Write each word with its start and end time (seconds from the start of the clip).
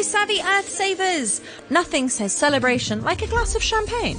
eco-savvy 0.00 0.40
earth 0.40 0.68
savers! 0.70 1.42
Nothing 1.68 2.08
says 2.08 2.32
celebration 2.32 3.02
like 3.02 3.20
a 3.20 3.26
glass 3.26 3.54
of 3.54 3.62
champagne. 3.62 4.16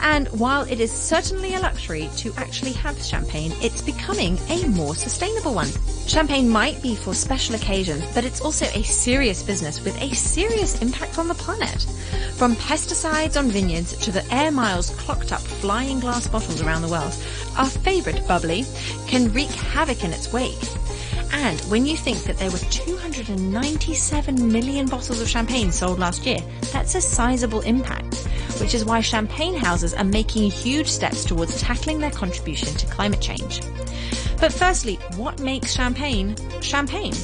And 0.00 0.28
while 0.28 0.62
it 0.70 0.78
is 0.78 0.92
certainly 0.92 1.54
a 1.54 1.58
luxury 1.58 2.08
to 2.18 2.32
actually 2.36 2.74
have 2.74 2.96
champagne, 3.02 3.52
it's 3.60 3.82
becoming 3.82 4.38
a 4.48 4.68
more 4.68 4.94
sustainable 4.94 5.52
one. 5.52 5.66
Champagne 6.06 6.48
might 6.48 6.80
be 6.80 6.94
for 6.94 7.12
special 7.12 7.56
occasions, 7.56 8.04
but 8.14 8.24
it's 8.24 8.40
also 8.40 8.66
a 8.66 8.84
serious 8.84 9.42
business 9.42 9.84
with 9.84 10.00
a 10.00 10.14
serious 10.14 10.80
impact 10.80 11.18
on 11.18 11.26
the 11.26 11.34
planet. 11.34 11.82
From 12.36 12.54
pesticides 12.54 13.36
on 13.36 13.50
vineyards 13.50 13.96
to 13.96 14.12
the 14.12 14.24
air 14.32 14.52
miles 14.52 14.90
clocked 14.90 15.32
up 15.32 15.40
flying 15.40 15.98
glass 15.98 16.28
bottles 16.28 16.62
around 16.62 16.82
the 16.82 16.88
world, 16.88 17.16
our 17.58 17.68
favourite 17.68 18.24
bubbly 18.28 18.64
can 19.08 19.32
wreak 19.32 19.50
havoc 19.50 20.04
in 20.04 20.12
its 20.12 20.32
wake. 20.32 20.54
And 21.32 21.60
when 21.62 21.86
you 21.86 21.96
think 21.96 22.18
that 22.24 22.38
there 22.38 22.50
were 22.50 22.58
297 22.58 24.52
million 24.52 24.86
bottles 24.86 25.20
of 25.20 25.28
champagne 25.28 25.72
sold 25.72 25.98
last 25.98 26.26
year, 26.26 26.38
that's 26.72 26.94
a 26.94 27.00
sizable 27.00 27.60
impact, 27.60 28.16
which 28.60 28.74
is 28.74 28.84
why 28.84 29.00
champagne 29.00 29.54
houses 29.56 29.94
are 29.94 30.04
making 30.04 30.50
huge 30.50 30.88
steps 30.88 31.24
towards 31.24 31.60
tackling 31.60 32.00
their 32.00 32.10
contribution 32.10 32.74
to 32.74 32.86
climate 32.86 33.20
change. 33.20 33.60
But 34.40 34.52
firstly, 34.52 34.96
what 35.16 35.40
makes 35.40 35.72
champagne 35.72 36.36
champagne? 36.60 37.14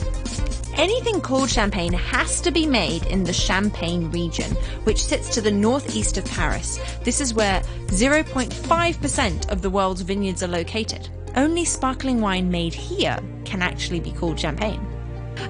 Anything 0.75 1.20
called 1.20 1.50
champagne 1.50 1.92
has 1.92 2.41
to 2.41 2.50
be 2.50 2.66
made 2.66 3.05
in 3.05 3.25
the 3.25 3.33
Champagne 3.33 4.11
region, 4.11 4.50
which 4.84 5.05
sits 5.05 5.28
to 5.34 5.42
the 5.42 5.50
northeast 5.50 6.16
of 6.16 6.25
Paris. 6.25 6.80
This 7.05 7.20
is 7.20 7.34
where 7.34 7.61
0.5% 7.89 9.50
of 9.50 9.61
the 9.61 9.69
world's 9.69 10.00
vineyards 10.00 10.42
are 10.42 10.48
located. 10.48 11.11
Only 11.34 11.64
sparkling 11.64 12.20
wine 12.20 12.50
made 12.50 12.74
here 12.74 13.18
can 13.45 13.62
actually 13.62 14.00
be 14.00 14.12
called 14.12 14.38
champagne. 14.38 14.86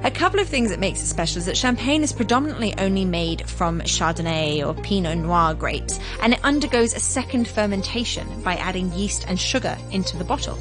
A 0.04 0.10
couple 0.10 0.40
of 0.40 0.48
things 0.48 0.70
that 0.70 0.78
makes 0.78 1.02
it 1.02 1.06
special 1.06 1.38
is 1.38 1.46
that 1.46 1.56
champagne 1.56 2.02
is 2.02 2.12
predominantly 2.12 2.72
only 2.78 3.04
made 3.04 3.48
from 3.48 3.80
Chardonnay 3.80 4.64
or 4.64 4.74
Pinot 4.82 5.18
Noir 5.18 5.54
grapes, 5.54 5.98
and 6.20 6.32
it 6.32 6.44
undergoes 6.44 6.94
a 6.94 7.00
second 7.00 7.48
fermentation 7.48 8.26
by 8.42 8.56
adding 8.56 8.92
yeast 8.92 9.24
and 9.28 9.38
sugar 9.38 9.76
into 9.90 10.16
the 10.16 10.24
bottle. 10.24 10.56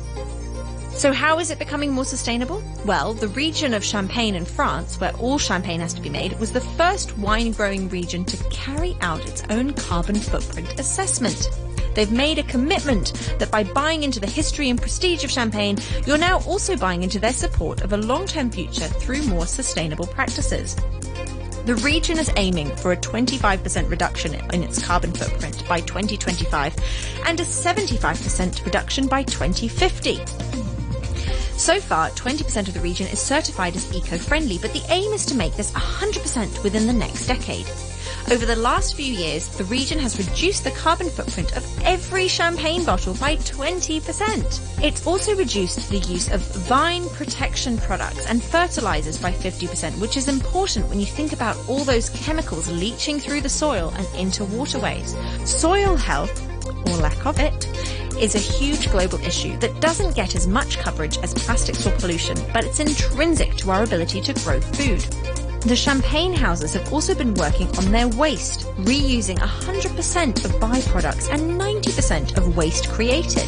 So 0.91 1.13
how 1.13 1.39
is 1.39 1.49
it 1.51 1.57
becoming 1.57 1.91
more 1.91 2.05
sustainable? 2.05 2.61
Well, 2.85 3.13
the 3.13 3.29
region 3.29 3.73
of 3.73 3.83
Champagne 3.83 4.35
in 4.35 4.45
France, 4.45 4.99
where 4.99 5.15
all 5.15 5.39
champagne 5.39 5.79
has 5.79 5.93
to 5.93 6.01
be 6.01 6.09
made, 6.09 6.37
was 6.39 6.51
the 6.51 6.61
first 6.61 7.17
wine 7.17 7.53
growing 7.53 7.89
region 7.89 8.25
to 8.25 8.43
carry 8.49 8.97
out 9.01 9.25
its 9.27 9.43
own 9.49 9.73
carbon 9.73 10.15
footprint 10.15 10.79
assessment. 10.79 11.49
They've 11.93 12.11
made 12.11 12.39
a 12.39 12.43
commitment 12.43 13.13
that 13.39 13.51
by 13.51 13.63
buying 13.63 14.03
into 14.03 14.19
the 14.19 14.27
history 14.27 14.69
and 14.69 14.79
prestige 14.79 15.23
of 15.23 15.31
champagne, 15.31 15.77
you're 16.05 16.17
now 16.17 16.39
also 16.41 16.75
buying 16.77 17.03
into 17.03 17.19
their 17.19 17.33
support 17.33 17.81
of 17.81 17.93
a 17.93 17.97
long-term 17.97 18.51
future 18.51 18.87
through 18.87 19.23
more 19.23 19.45
sustainable 19.45 20.07
practices. 20.07 20.75
The 21.65 21.75
region 21.75 22.17
is 22.17 22.31
aiming 22.37 22.75
for 22.77 22.91
a 22.91 22.97
25% 22.97 23.89
reduction 23.89 24.33
in 24.33 24.63
its 24.63 24.83
carbon 24.83 25.11
footprint 25.11 25.63
by 25.67 25.81
2025 25.81 26.75
and 27.27 27.39
a 27.39 27.43
75% 27.43 28.65
reduction 28.65 29.07
by 29.07 29.23
2050. 29.23 30.25
So 31.57 31.79
far, 31.79 32.09
20% 32.09 32.67
of 32.67 32.73
the 32.73 32.79
region 32.79 33.05
is 33.07 33.19
certified 33.19 33.75
as 33.75 33.95
eco-friendly, 33.95 34.57
but 34.57 34.73
the 34.73 34.83
aim 34.89 35.13
is 35.13 35.23
to 35.27 35.35
make 35.35 35.55
this 35.55 35.71
100% 35.73 36.63
within 36.63 36.87
the 36.87 36.93
next 36.93 37.27
decade. 37.27 37.67
Over 38.29 38.45
the 38.45 38.55
last 38.55 38.95
few 38.95 39.13
years, 39.13 39.47
the 39.57 39.63
region 39.65 39.99
has 39.99 40.17
reduced 40.17 40.63
the 40.63 40.71
carbon 40.71 41.09
footprint 41.09 41.57
of 41.57 41.65
every 41.83 42.27
champagne 42.27 42.85
bottle 42.85 43.13
by 43.15 43.35
20%. 43.37 44.83
It's 44.83 45.05
also 45.05 45.35
reduced 45.35 45.89
the 45.89 45.97
use 45.97 46.31
of 46.31 46.39
vine 46.67 47.09
protection 47.09 47.77
products 47.77 48.25
and 48.27 48.41
fertilizers 48.41 49.17
by 49.17 49.31
50%, 49.31 49.99
which 49.99 50.15
is 50.15 50.27
important 50.27 50.87
when 50.87 50.99
you 50.99 51.05
think 51.05 51.33
about 51.33 51.57
all 51.67 51.83
those 51.83 52.09
chemicals 52.09 52.71
leaching 52.71 53.19
through 53.19 53.41
the 53.41 53.49
soil 53.49 53.91
and 53.97 54.07
into 54.15 54.45
waterways. 54.45 55.15
Soil 55.43 55.95
health, 55.95 56.47
or 56.87 56.97
lack 56.97 57.25
of 57.25 57.39
it, 57.39 57.67
is 58.21 58.35
a 58.35 58.39
huge 58.39 58.91
global 58.91 59.19
issue 59.21 59.57
that 59.57 59.81
doesn't 59.81 60.15
get 60.15 60.35
as 60.35 60.47
much 60.47 60.77
coverage 60.77 61.17
as 61.19 61.33
plastics 61.33 61.85
or 61.87 61.91
pollution, 61.97 62.37
but 62.53 62.63
it's 62.63 62.79
intrinsic 62.79 63.55
to 63.55 63.71
our 63.71 63.83
ability 63.83 64.21
to 64.21 64.33
grow 64.35 64.61
food. 64.61 65.03
The 65.61 65.75
champagne 65.75 66.33
houses 66.33 66.73
have 66.73 66.91
also 66.91 67.13
been 67.13 67.35
working 67.35 67.67
on 67.77 67.91
their 67.91 68.07
waste, 68.07 68.61
reusing 68.77 69.37
100% 69.37 70.43
of 70.43 70.51
byproducts 70.53 71.31
and 71.31 71.61
90% 71.61 72.35
of 72.35 72.57
waste 72.57 72.89
created. 72.89 73.47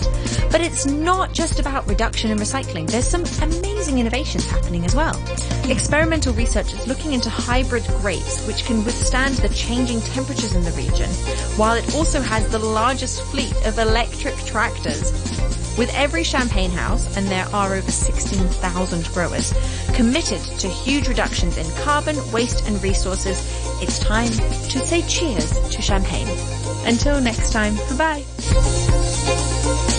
But 0.51 0.61
it's 0.61 0.85
not 0.85 1.33
just 1.33 1.59
about 1.59 1.87
reduction 1.87 2.29
and 2.29 2.39
recycling. 2.39 2.87
There's 2.87 3.07
some 3.07 3.25
amazing 3.41 3.97
innovations 3.97 4.47
happening 4.47 4.85
as 4.85 4.93
well. 4.93 5.19
Experimental 5.71 6.33
research 6.33 6.71
is 6.71 6.85
looking 6.85 7.13
into 7.13 7.31
hybrid 7.31 7.83
grapes, 8.01 8.45
which 8.45 8.63
can 8.63 8.85
withstand 8.85 9.33
the 9.37 9.49
changing 9.49 9.99
temperatures 10.01 10.53
in 10.53 10.63
the 10.63 10.71
region, 10.73 11.09
while 11.57 11.75
it 11.75 11.95
also 11.95 12.21
has 12.21 12.47
the 12.49 12.59
largest 12.59 13.23
fleet 13.23 13.55
of 13.65 13.79
electric 13.79 14.35
tractors 14.45 15.11
with 15.77 15.93
every 15.95 16.23
champagne 16.23 16.71
house, 16.71 17.17
and 17.17 17.27
there 17.27 17.45
are 17.53 17.73
over 17.73 17.91
16,000 17.91 19.05
growers, 19.13 19.53
committed 19.93 20.41
to 20.59 20.67
huge 20.67 21.07
reductions 21.07 21.57
in 21.57 21.69
carbon, 21.83 22.15
waste 22.31 22.67
and 22.67 22.81
resources, 22.83 23.39
it's 23.81 23.99
time 23.99 24.31
to 24.31 24.79
say 24.79 25.01
cheers 25.03 25.51
to 25.69 25.81
champagne. 25.81 26.27
Until 26.85 27.19
next 27.21 27.51
time, 27.51 27.75
bye-bye. 27.97 29.92